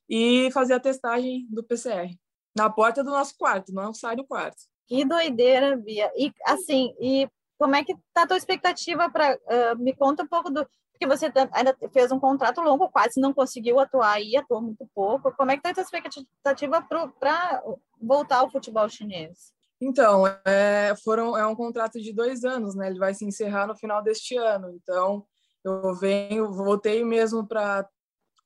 e 0.10 0.50
fazer 0.52 0.74
a 0.74 0.80
testagem 0.80 1.48
do 1.50 1.64
PCR. 1.64 2.14
Na 2.56 2.70
porta 2.70 3.04
do 3.04 3.12
nosso 3.12 3.38
quarto, 3.38 3.74
não 3.74 3.94
sai 3.94 4.16
do 4.16 4.26
quarto. 4.26 4.58
Que 4.88 5.06
doideira, 5.06 5.78
Bia. 5.78 6.12
E 6.18 6.34
assim, 6.46 6.94
e 7.00 7.30
como 7.58 7.76
é 7.76 7.84
que 7.84 7.96
tá 8.14 8.24
a 8.24 8.28
tua 8.28 8.38
expectativa 8.38 9.10
para 9.10 9.36
uh, 9.36 9.78
me 9.82 9.96
conta 9.96 10.24
um 10.24 10.28
pouco 10.28 10.50
do 10.50 10.68
porque 11.02 11.18
você 11.18 11.34
ainda 11.52 11.76
fez 11.92 12.12
um 12.12 12.20
contrato 12.20 12.62
longo, 12.62 12.88
quase 12.88 13.20
não 13.20 13.34
conseguiu 13.34 13.80
atuar 13.80 14.14
aí, 14.14 14.38
atuou 14.38 14.62
muito 14.62 14.88
pouco. 14.94 15.32
Como 15.32 15.50
é 15.50 15.58
que 15.58 15.64
tá 15.64 15.72
a 15.72 15.74
tua 15.74 15.82
expectativa 15.82 16.80
para 17.20 17.64
voltar 18.00 18.38
ao 18.38 18.52
futebol 18.52 18.88
chinês? 18.88 19.52
Então, 19.82 20.28
é, 20.46 20.94
foram, 21.04 21.36
é 21.36 21.46
um 21.48 21.56
contrato 21.56 22.00
de 22.00 22.14
dois 22.14 22.44
anos, 22.44 22.76
né? 22.76 22.88
Ele 22.88 23.00
vai 23.00 23.16
se 23.16 23.26
encerrar 23.26 23.66
no 23.66 23.76
final 23.76 24.04
deste 24.04 24.38
ano. 24.38 24.70
Então, 24.76 25.26
eu 25.66 25.96
venho, 25.96 26.52
voltei 26.52 27.04
mesmo 27.04 27.48
para 27.48 27.88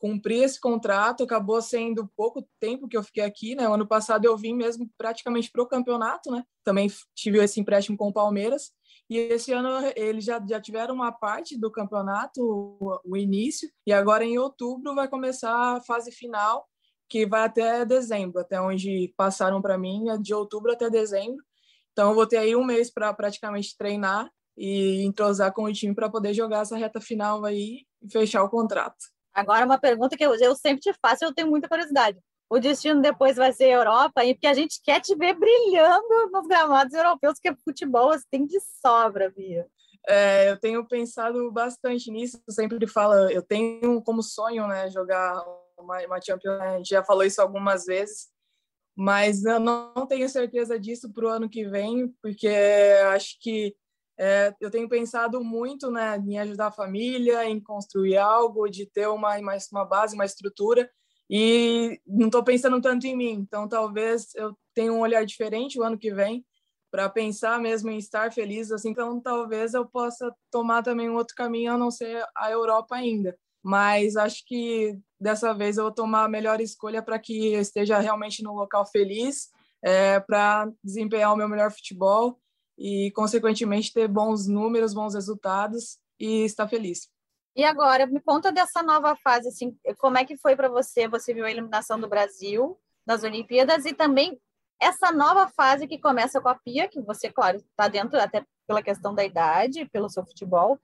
cumprir 0.05 0.43
esse 0.43 0.59
contrato. 0.59 1.23
Acabou 1.23 1.59
sendo 1.63 2.07
pouco 2.15 2.47
tempo 2.59 2.87
que 2.87 2.95
eu 2.95 3.01
fiquei 3.01 3.23
aqui, 3.23 3.55
né? 3.55 3.67
O 3.67 3.73
ano 3.73 3.87
passado 3.87 4.25
eu 4.25 4.37
vim 4.37 4.53
mesmo 4.53 4.87
praticamente 4.95 5.49
para 5.51 5.63
o 5.63 5.67
campeonato, 5.67 6.29
né? 6.31 6.43
Também 6.63 6.91
tive 7.15 7.39
esse 7.43 7.59
empréstimo 7.59 7.97
com 7.97 8.09
o 8.09 8.13
Palmeiras. 8.13 8.71
E 9.09 9.17
esse 9.17 9.51
ano 9.51 9.69
eles 9.95 10.23
já, 10.23 10.43
já 10.47 10.61
tiveram 10.61 10.93
uma 10.93 11.11
parte 11.11 11.57
do 11.57 11.71
campeonato, 11.71 12.39
o, 12.39 12.99
o 13.03 13.17
início, 13.17 13.67
e 13.85 13.91
agora 13.91 14.23
em 14.23 14.37
outubro 14.37 14.93
vai 14.93 15.07
começar 15.07 15.75
a 15.75 15.81
fase 15.81 16.11
final 16.11 16.67
que 17.09 17.25
vai 17.25 17.43
até 17.43 17.85
dezembro, 17.85 18.39
até 18.39 18.59
onde 18.61 19.13
passaram 19.17 19.61
para 19.61 19.77
mim, 19.77 20.09
é 20.09 20.17
de 20.17 20.33
outubro 20.33 20.71
até 20.71 20.89
dezembro. 20.89 21.43
Então, 21.91 22.09
eu 22.09 22.15
vou 22.15 22.27
ter 22.27 22.37
aí 22.37 22.55
um 22.55 22.65
mês 22.65 22.91
para 22.91 23.13
praticamente 23.13 23.75
treinar 23.77 24.29
e 24.57 25.03
entrosar 25.03 25.53
com 25.53 25.63
o 25.63 25.73
time 25.73 25.93
para 25.93 26.09
poder 26.09 26.33
jogar 26.33 26.61
essa 26.61 26.77
reta 26.77 26.99
final 26.99 27.45
aí 27.45 27.85
e 28.01 28.11
fechar 28.11 28.43
o 28.43 28.49
contrato. 28.49 29.14
Agora, 29.35 29.65
uma 29.65 29.77
pergunta 29.77 30.15
que 30.15 30.25
eu, 30.25 30.33
eu 30.35 30.55
sempre 30.55 30.79
te 30.79 30.93
faço, 30.93 31.25
eu 31.25 31.33
tenho 31.33 31.49
muita 31.49 31.67
curiosidade. 31.67 32.17
O 32.49 32.57
destino 32.57 33.01
depois 33.01 33.35
vai 33.35 33.51
ser 33.51 33.69
Europa, 33.69 34.23
e 34.23 34.33
porque 34.33 34.47
a 34.47 34.53
gente 34.53 34.79
quer 34.81 35.01
te 35.01 35.13
ver 35.15 35.33
brilhando 35.33 36.31
nos 36.31 36.47
gramados 36.47 36.93
europeus, 36.93 37.37
que 37.37 37.53
futebol 37.63 38.07
você 38.07 38.23
tem 38.31 38.45
de 38.45 38.59
sobra, 38.81 39.29
Bia. 39.29 39.67
É, 40.07 40.51
eu 40.51 40.59
tenho 40.59 40.87
pensado 40.87 41.51
bastante 41.51 42.09
nisso, 42.11 42.39
sempre 42.49 42.87
falo, 42.87 43.29
eu 43.29 43.41
tenho 43.41 44.01
como 44.03 44.21
sonho, 44.21 44.67
né, 44.67 44.89
jogar 44.89 45.43
uma, 45.77 45.99
uma 46.05 46.21
Champions, 46.21 46.61
a 46.61 46.77
gente 46.77 46.89
já 46.89 47.03
falou 47.03 47.23
isso 47.23 47.41
algumas 47.41 47.85
vezes, 47.85 48.27
mas 48.95 49.43
eu 49.43 49.59
não 49.59 50.05
tenho 50.07 50.29
certeza 50.29 50.79
disso 50.79 51.11
para 51.11 51.25
o 51.25 51.29
ano 51.29 51.49
que 51.49 51.67
vem, 51.67 52.07
porque 52.21 52.47
acho 53.11 53.37
que 53.41 53.75
é, 54.17 54.53
eu 54.61 54.71
tenho 54.71 54.87
pensado 54.87 55.43
muito 55.43 55.91
né, 55.91 56.17
em 56.17 56.39
ajudar 56.39 56.67
a 56.67 56.71
família, 56.71 57.45
em 57.45 57.59
construir 57.59 58.17
algo, 58.17 58.69
de 58.69 58.85
ter 58.85 59.07
uma, 59.07 59.35
uma 59.71 59.85
base, 59.85 60.15
uma 60.15 60.25
estrutura, 60.25 60.89
e 61.29 61.99
não 62.05 62.27
estou 62.27 62.43
pensando 62.43 62.79
tanto 62.81 63.07
em 63.07 63.15
mim. 63.15 63.31
Então, 63.31 63.67
talvez 63.67 64.33
eu 64.35 64.55
tenha 64.73 64.93
um 64.93 64.99
olhar 64.99 65.25
diferente 65.25 65.79
o 65.79 65.83
ano 65.83 65.97
que 65.97 66.13
vem 66.13 66.45
para 66.91 67.09
pensar 67.09 67.59
mesmo 67.59 67.89
em 67.89 67.97
estar 67.97 68.31
feliz. 68.31 68.71
Assim, 68.71 68.89
então, 68.89 69.19
talvez 69.19 69.73
eu 69.73 69.85
possa 69.85 70.33
tomar 70.51 70.83
também 70.83 71.09
um 71.09 71.15
outro 71.15 71.35
caminho, 71.35 71.73
a 71.73 71.77
não 71.77 71.91
ser 71.91 72.23
a 72.35 72.51
Europa 72.51 72.95
ainda 72.95 73.35
mas 73.65 74.15
acho 74.15 74.45
que 74.45 74.95
dessa 75.19 75.51
vez 75.51 75.77
eu 75.77 75.85
vou 75.85 75.91
tomar 75.91 76.25
a 76.25 76.29
melhor 76.29 76.61
escolha 76.61 77.01
para 77.01 77.17
que 77.17 77.51
eu 77.51 77.59
esteja 77.59 77.97
realmente 77.97 78.43
no 78.43 78.53
local 78.53 78.85
feliz, 78.85 79.49
é, 79.83 80.19
para 80.19 80.71
desempenhar 80.83 81.33
o 81.33 81.35
meu 81.35 81.49
melhor 81.49 81.71
futebol 81.71 82.39
e, 82.77 83.11
consequentemente, 83.11 83.93
ter 83.93 84.07
bons 84.07 84.47
números, 84.47 84.93
bons 84.93 85.13
resultados 85.13 85.97
e 86.19 86.45
estar 86.45 86.67
feliz. 86.67 87.09
E 87.55 87.63
agora, 87.63 88.05
me 88.05 88.19
conta 88.19 88.51
dessa 88.51 88.83
nova 88.83 89.15
fase, 89.15 89.47
assim, 89.47 89.77
como 89.97 90.17
é 90.17 90.25
que 90.25 90.37
foi 90.37 90.55
para 90.55 90.67
você? 90.67 91.07
Você 91.07 91.33
viu 91.33 91.45
a 91.45 91.51
eliminação 91.51 91.99
do 91.99 92.07
Brasil 92.07 92.77
nas 93.07 93.23
Olimpíadas 93.23 93.85
e 93.85 93.93
também 93.93 94.39
essa 94.81 95.11
nova 95.11 95.47
fase 95.47 95.87
que 95.87 95.97
começa 95.97 96.41
com 96.41 96.49
a 96.49 96.55
Pia, 96.55 96.87
que 96.87 97.01
você, 97.01 97.31
claro, 97.31 97.57
está 97.57 97.87
dentro 97.87 98.19
até 98.19 98.45
pela 98.67 98.83
questão 98.83 99.15
da 99.15 99.23
idade, 99.23 99.85
pelo 99.85 100.09
seu 100.09 100.25
futebol, 100.25 100.77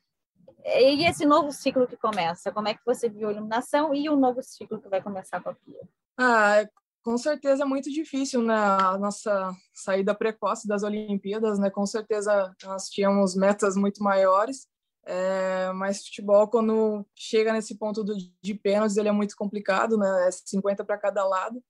e 0.64 1.06
esse 1.06 1.26
novo 1.26 1.52
ciclo 1.52 1.88
que 1.88 1.98
começa, 1.98 2.52
como 2.52 2.68
é 2.68 2.74
que 2.74 2.86
você 2.86 3.10
viu 3.10 3.28
a 3.28 3.32
eliminação 3.32 3.94
e 3.94 4.08
o 4.10 4.16
novo 4.16 4.42
ciclo 4.44 4.80
que 4.80 4.88
vai 4.88 5.02
começar 5.02 5.42
com 5.42 5.50
a 5.50 5.56
Pia? 5.56 5.82
Ah, 6.18 6.68
com 7.04 7.18
certeza 7.18 7.64
é 7.64 7.66
muito 7.66 7.90
difícil, 7.90 8.42
né? 8.42 8.54
A 8.56 8.98
nossa 8.98 9.56
saída 9.74 10.16
precoce 10.16 10.68
das 10.68 10.84
Olimpíadas, 10.84 11.60
né? 11.60 11.70
Com 11.70 11.86
certeza 11.86 12.54
nós 12.64 12.90
tínhamos 12.90 13.36
metas 13.36 13.76
muito 13.76 14.04
maiores, 14.04 14.68
é, 15.06 15.72
mas 15.74 16.06
futebol, 16.06 16.48
quando 16.48 17.06
chega 17.16 17.54
nesse 17.54 17.76
ponto 17.76 18.04
do, 18.04 18.16
de 18.42 18.54
pênaltis, 18.54 18.98
ele 18.98 19.10
é 19.10 19.12
muito 19.12 19.36
complicado, 19.36 19.98
né? 19.98 20.28
É 20.28 20.32
50 20.32 20.86
para 20.86 20.98
cada 20.98 21.28
lado. 21.28 21.64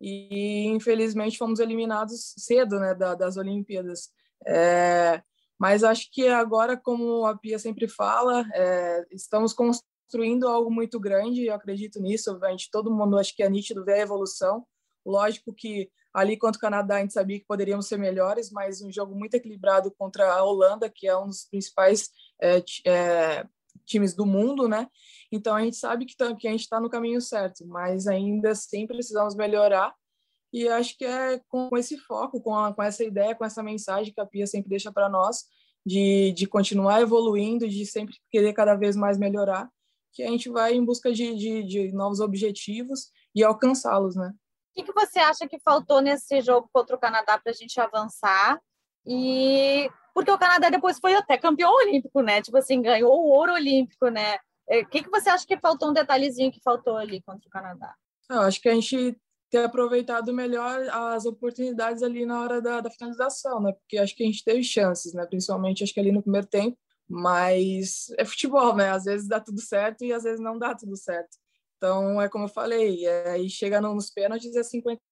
E 0.00 0.66
infelizmente 0.66 1.38
fomos 1.38 1.60
eliminados 1.60 2.34
cedo, 2.38 2.80
né? 2.80 2.94
Da, 2.94 3.14
das 3.14 3.36
Olimpíadas. 3.36 4.10
É, 4.46 5.22
mas 5.58 5.84
acho 5.84 6.10
que 6.10 6.26
agora, 6.26 6.76
como 6.76 7.24
a 7.24 7.38
Pia 7.38 7.58
sempre 7.58 7.86
fala, 7.86 8.44
é, 8.52 9.06
estamos 9.12 9.54
construindo 9.54 10.48
algo 10.48 10.70
muito 10.70 10.98
grande, 10.98 11.46
eu 11.46 11.54
acredito 11.54 12.00
nisso. 12.00 12.36
A 12.42 12.50
gente, 12.50 12.68
todo 12.70 12.92
mundo 12.92 13.16
acho 13.16 13.34
que 13.34 13.44
é 13.44 13.48
nítido 13.48 13.84
ver 13.84 13.94
a 13.94 14.00
evolução. 14.00 14.66
Lógico 15.04 15.52
que 15.52 15.90
ali 16.12 16.36
contra 16.36 16.58
o 16.58 16.60
Canadá 16.60 16.96
a 16.96 17.00
gente 17.00 17.12
sabia 17.12 17.38
que 17.38 17.46
poderíamos 17.46 17.88
ser 17.88 17.98
melhores, 17.98 18.50
mas 18.50 18.82
um 18.82 18.92
jogo 18.92 19.14
muito 19.14 19.34
equilibrado 19.34 19.90
contra 19.90 20.32
a 20.32 20.44
Holanda, 20.44 20.90
que 20.90 21.06
é 21.06 21.16
um 21.16 21.26
dos 21.26 21.44
principais 21.44 22.10
é, 22.40 22.62
é, 22.86 23.46
times 23.86 24.14
do 24.14 24.26
mundo, 24.26 24.68
né? 24.68 24.88
Então 25.30 25.54
a 25.56 25.62
gente 25.62 25.76
sabe 25.76 26.04
que, 26.04 26.14
que 26.14 26.48
a 26.48 26.50
gente 26.50 26.60
está 26.60 26.78
no 26.80 26.90
caminho 26.90 27.20
certo, 27.20 27.66
mas 27.66 28.06
ainda 28.06 28.50
assim 28.50 28.86
precisamos 28.86 29.34
melhorar 29.34 29.94
e 30.52 30.68
acho 30.68 30.96
que 30.98 31.04
é 31.04 31.40
com, 31.48 31.70
esse 31.78 31.96
foco, 31.96 32.40
com, 32.40 32.54
a, 32.54 32.74
com 32.74 32.82
essa 32.82 33.02
ideia, 33.02 33.34
com 33.34 33.44
essa 33.44 33.62
mensagem 33.62 34.12
que 34.12 34.20
a 34.20 34.26
Pia 34.26 34.46
sempre 34.46 34.68
deixa 34.68 34.92
para 34.92 35.08
nós, 35.08 35.44
de, 35.84 36.32
de 36.32 36.46
continuar 36.46 37.00
evoluindo, 37.00 37.66
de 37.66 37.86
sempre 37.86 38.14
querer 38.30 38.52
cada 38.52 38.74
vez 38.74 38.94
mais 38.94 39.18
melhorar, 39.18 39.68
que 40.12 40.22
a 40.22 40.28
gente 40.28 40.50
vai 40.50 40.74
em 40.74 40.84
busca 40.84 41.10
de, 41.10 41.34
de, 41.34 41.62
de 41.62 41.92
novos 41.92 42.20
objetivos 42.20 43.10
e 43.34 43.42
alcançá-los, 43.42 44.14
né? 44.14 44.32
O 44.72 44.74
que, 44.74 44.84
que 44.84 44.92
você 44.92 45.18
acha 45.18 45.46
que 45.46 45.60
faltou 45.60 46.00
nesse 46.00 46.40
jogo 46.40 46.68
contra 46.72 46.96
o 46.96 46.98
Canadá 46.98 47.38
para 47.38 47.52
a 47.52 47.54
gente 47.54 47.78
avançar? 47.78 48.58
E 49.06 49.90
porque 50.14 50.30
o 50.30 50.38
Canadá 50.38 50.70
depois 50.70 50.98
foi 50.98 51.14
até 51.14 51.36
campeão 51.36 51.70
olímpico, 51.74 52.22
né? 52.22 52.40
Tipo 52.40 52.56
assim, 52.56 52.80
ganhou 52.80 53.12
o 53.12 53.28
ouro 53.28 53.52
olímpico, 53.52 54.08
né? 54.08 54.36
O 54.68 54.74
é, 54.74 54.84
que, 54.84 55.02
que 55.02 55.10
você 55.10 55.28
acha 55.28 55.46
que 55.46 55.58
faltou 55.58 55.90
um 55.90 55.92
detalhezinho 55.92 56.50
que 56.50 56.60
faltou 56.62 56.96
ali 56.96 57.20
contra 57.22 57.46
o 57.46 57.50
Canadá? 57.50 57.94
Eu 58.30 58.40
acho 58.40 58.60
que 58.62 58.68
a 58.68 58.74
gente 58.74 59.14
ter 59.50 59.64
aproveitado 59.64 60.32
melhor 60.32 60.80
as 60.88 61.26
oportunidades 61.26 62.02
ali 62.02 62.24
na 62.24 62.40
hora 62.40 62.62
da, 62.62 62.80
da, 62.80 62.90
finalização, 62.90 63.60
né? 63.60 63.72
Porque 63.72 63.98
acho 63.98 64.16
que 64.16 64.22
a 64.22 64.26
gente 64.26 64.42
teve 64.42 64.64
chances, 64.64 65.12
né? 65.12 65.26
Principalmente 65.26 65.84
acho 65.84 65.92
que 65.92 66.00
ali 66.00 66.10
no 66.10 66.22
primeiro 66.22 66.46
tempo, 66.46 66.78
mas 67.06 68.06
é 68.16 68.24
futebol, 68.24 68.74
né? 68.74 68.88
Às 68.88 69.04
vezes 69.04 69.28
dá 69.28 69.38
tudo 69.38 69.60
certo 69.60 70.04
e 70.04 70.12
às 70.12 70.22
vezes 70.22 70.40
não 70.40 70.58
dá 70.58 70.74
tudo 70.74 70.96
certo. 70.96 71.36
Então 71.82 72.22
é 72.22 72.28
como 72.28 72.44
eu 72.44 72.48
falei, 72.48 73.04
é, 73.04 73.30
aí 73.30 73.50
chega 73.50 73.80
nos 73.80 74.08
pênaltis 74.08 74.54
é 74.54 74.62
50 74.62 75.02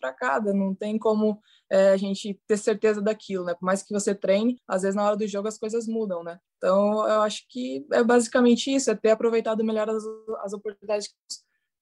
para 0.00 0.14
cada, 0.14 0.54
não 0.54 0.74
tem 0.74 0.98
como 0.98 1.38
é, 1.70 1.90
a 1.90 1.96
gente 1.98 2.40
ter 2.46 2.56
certeza 2.56 3.02
daquilo, 3.02 3.44
né? 3.44 3.52
Por 3.54 3.66
mais 3.66 3.82
que 3.82 3.92
você 3.92 4.14
treine, 4.14 4.58
às 4.66 4.80
vezes 4.80 4.96
na 4.96 5.04
hora 5.04 5.14
do 5.14 5.26
jogo 5.26 5.46
as 5.46 5.58
coisas 5.58 5.86
mudam, 5.86 6.24
né? 6.24 6.40
Então 6.56 7.06
eu 7.06 7.20
acho 7.20 7.44
que 7.50 7.86
é 7.92 8.02
basicamente 8.02 8.74
isso, 8.74 8.90
é 8.90 8.94
ter 8.94 9.10
aproveitado 9.10 9.62
melhor 9.62 9.90
as, 9.90 10.02
as 10.42 10.54
oportunidades 10.54 11.14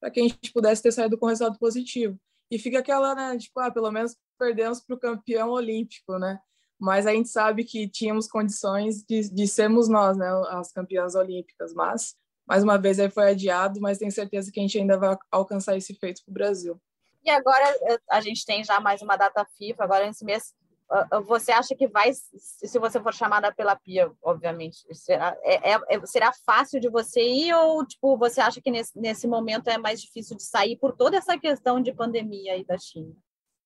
para 0.01 0.11
que 0.11 0.19
a 0.19 0.25
gente 0.25 0.53
pudesse 0.53 0.83
ter 0.83 0.91
saído 0.91 1.17
com 1.17 1.27
resultado 1.27 1.57
positivo. 1.57 2.19
E 2.51 2.59
fica 2.59 2.81
aquela, 2.81 3.15
né, 3.15 3.39
tipo, 3.39 3.61
ah, 3.61 3.71
pelo 3.71 3.93
menos 3.93 4.17
perdemos 4.37 4.81
para 4.81 4.97
o 4.97 4.99
campeão 4.99 5.51
olímpico, 5.51 6.19
né? 6.19 6.41
Mas 6.77 7.07
a 7.07 7.13
gente 7.13 7.29
sabe 7.29 7.63
que 7.63 7.89
tínhamos 7.89 8.27
condições 8.27 9.05
de, 9.09 9.33
de 9.33 9.47
sermos 9.47 9.89
nós, 9.89 10.17
né, 10.17 10.27
as 10.49 10.73
campeãs 10.73 11.15
olímpicas. 11.15 11.73
Mas, 11.73 12.17
mais 12.47 12.63
uma 12.63 12.79
vez, 12.79 12.99
aí 12.99 13.11
foi 13.11 13.31
adiado, 13.31 13.81
mas 13.81 13.99
tenho 13.99 14.13
certeza 14.13 14.51
que 14.53 14.61
a 14.61 14.63
gente 14.63 14.79
ainda 14.79 14.99
vai 14.99 15.17
alcançar 15.31 15.77
esse 15.77 15.95
feito 15.95 16.23
para 16.25 16.31
o 16.31 16.35
Brasil. 16.35 16.81
E 17.25 17.31
agora 17.31 17.65
eh, 17.89 17.99
a 18.11 18.21
gente 18.21 18.45
tem 18.45 18.63
já 18.63 18.79
mais 18.81 19.01
uma 19.01 19.17
data 19.17 19.47
FIFA, 19.57 19.85
agora 19.85 20.07
nesse 20.07 20.25
mês 20.25 20.55
ah, 20.91 21.07
ah, 21.11 21.21
você 21.21 21.51
acha 21.51 21.75
que 21.75 21.89
vai, 21.89 22.13
se 22.13 22.79
você 22.79 23.01
for 23.01 23.13
chamada 23.13 23.53
pela 23.53 23.75
Pia, 23.75 24.11
obviamente, 24.23 24.79
será, 24.93 25.37
é, 25.43 25.73
é, 25.73 25.81
é, 25.89 26.07
será 26.07 26.33
fácil 26.45 26.79
de 26.79 26.89
você 26.89 27.23
ir 27.23 27.55
ou 27.55 27.85
tipo, 27.87 28.17
você 28.17 28.41
acha 28.41 28.61
que 28.61 28.71
nesse, 28.71 28.99
nesse 28.99 29.27
momento 29.27 29.69
é 29.69 29.79
mais 29.79 30.01
difícil 30.01 30.37
de 30.37 30.43
sair 30.43 30.77
por 30.77 30.93
toda 30.93 31.17
essa 31.17 31.39
questão 31.39 31.81
de 31.81 31.93
pandemia 31.93 32.53
aí 32.53 32.65
da 32.65 32.77
China? 32.79 33.15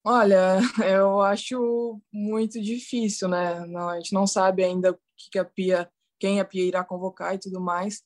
Olha, 0.05 0.59
eu 0.87 1.21
acho 1.21 2.01
muito 2.13 2.61
difícil, 2.63 3.29
né? 3.29 3.67
Não, 3.67 3.89
a 3.89 3.97
gente 3.97 4.15
não 4.15 4.27
sabe 4.27 4.65
ainda 4.65 4.93
o 4.93 4.99
que 5.17 5.39
a 5.39 5.45
Pia, 5.45 5.91
quem 6.19 6.41
a 6.41 6.45
Pia 6.45 6.65
irá 6.65 6.85
convocar 6.85 7.35
e 7.35 7.39
tudo 7.39 7.61
mais, 7.61 8.03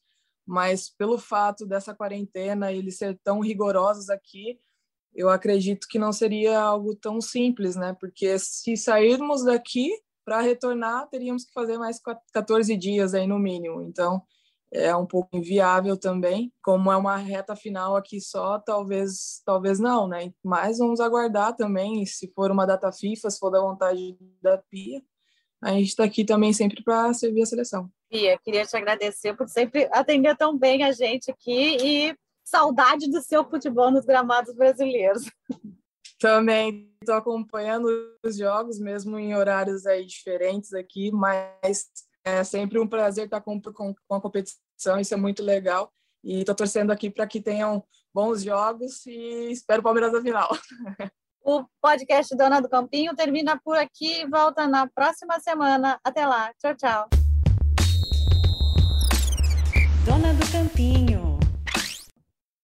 mas 0.47 0.89
pelo 0.89 1.19
fato 1.19 1.67
dessa 1.67 1.95
quarentena 1.95 2.73
eles 2.73 2.99
ser 2.99 3.19
tão 3.23 3.41
rigorosos 3.41 4.11
aqui, 4.11 4.59
eu 5.15 5.29
acredito 5.29 5.87
que 5.89 5.99
não 5.99 6.13
seria 6.13 6.61
algo 6.61 6.95
tão 6.95 7.21
simples, 7.21 7.77
né? 7.77 7.95
Porque 8.01 8.39
se 8.39 8.77
sairmos 8.77 9.45
daqui 9.45 9.91
para 10.25 10.41
retornar, 10.41 11.09
teríamos 11.09 11.45
que 11.45 11.53
fazer 11.53 11.79
mais 11.79 12.01
14 12.33 12.77
dias 12.77 13.13
aí 13.15 13.27
no 13.27 13.39
mínimo. 13.39 13.83
Então, 13.83 14.23
é 14.73 14.95
um 14.97 15.07
pouco 15.07 15.37
inviável 15.37 15.99
também. 15.99 16.53
Como 16.63 16.91
é 16.91 16.97
uma 16.97 17.17
reta 17.17 17.55
final 17.55 17.95
aqui 17.97 18.21
só, 18.21 18.59
talvez, 18.59 19.43
talvez 19.45 19.79
não, 19.79 20.09
né? 20.09 20.33
Mas 20.43 20.79
vamos 20.79 21.01
aguardar 21.01 21.55
também, 21.55 22.07
se 22.07 22.33
for 22.35 22.51
uma 22.51 22.67
data 22.67 22.91
FIFA, 22.91 23.31
se 23.31 23.39
for 23.39 23.51
da 23.51 23.61
vontade 23.61 24.17
da 24.41 24.57
Pia, 24.59 25.03
a 25.63 25.73
gente 25.73 25.89
está 25.89 26.05
aqui 26.05 26.25
também 26.25 26.53
sempre 26.53 26.83
para 26.83 27.13
servir 27.13 27.43
a 27.43 27.47
seleção. 27.47 27.91
Pia, 28.13 28.39
queria 28.45 28.67
te 28.67 28.77
agradecer 28.77 29.35
por 29.35 29.49
sempre 29.49 29.89
atender 29.91 30.37
tão 30.37 30.59
bem 30.59 30.85
a 30.85 30.93
gente 30.93 31.31
aqui 31.31 31.79
e 31.81 32.15
saudade 32.45 33.11
do 33.11 33.23
seu 33.23 33.43
futebol 33.43 33.91
nos 33.91 34.05
gramados 34.05 34.55
brasileiros. 34.55 35.25
Também 36.21 36.95
estou 37.01 37.15
acompanhando 37.15 37.89
os 38.23 38.37
jogos, 38.37 38.79
mesmo 38.79 39.19
em 39.19 39.35
horários 39.35 39.87
aí 39.87 40.05
diferentes 40.05 40.75
aqui, 40.75 41.11
mas 41.11 41.89
é 42.23 42.45
sempre 42.45 42.79
um 42.79 42.87
prazer 42.87 43.25
estar 43.25 43.41
com, 43.41 43.59
com, 43.63 43.95
com 44.07 44.15
a 44.15 44.21
competição, 44.21 45.01
isso 45.01 45.15
é 45.15 45.17
muito 45.17 45.43
legal. 45.43 45.91
E 46.23 46.41
estou 46.41 46.55
torcendo 46.55 46.93
aqui 46.93 47.09
para 47.09 47.27
que 47.27 47.41
tenham 47.41 47.83
bons 48.15 48.43
jogos 48.43 49.07
e 49.07 49.51
espero 49.51 49.81
o 49.81 49.83
Palmeiras 49.83 50.13
na 50.13 50.21
final. 50.21 50.51
O 51.45 51.65
podcast 51.81 52.37
Dona 52.37 52.63
do 52.63 52.69
Campinho 52.69 53.17
termina 53.17 53.61
por 53.65 53.77
aqui 53.77 54.21
e 54.21 54.29
volta 54.29 54.69
na 54.69 54.87
próxima 54.87 55.41
semana. 55.41 55.99
Até 56.05 56.25
lá. 56.25 56.55
Tchau, 56.55 56.77
tchau. 56.77 57.22
Dona 60.23 60.35
do 60.35 60.47
Campinho. 60.53 61.12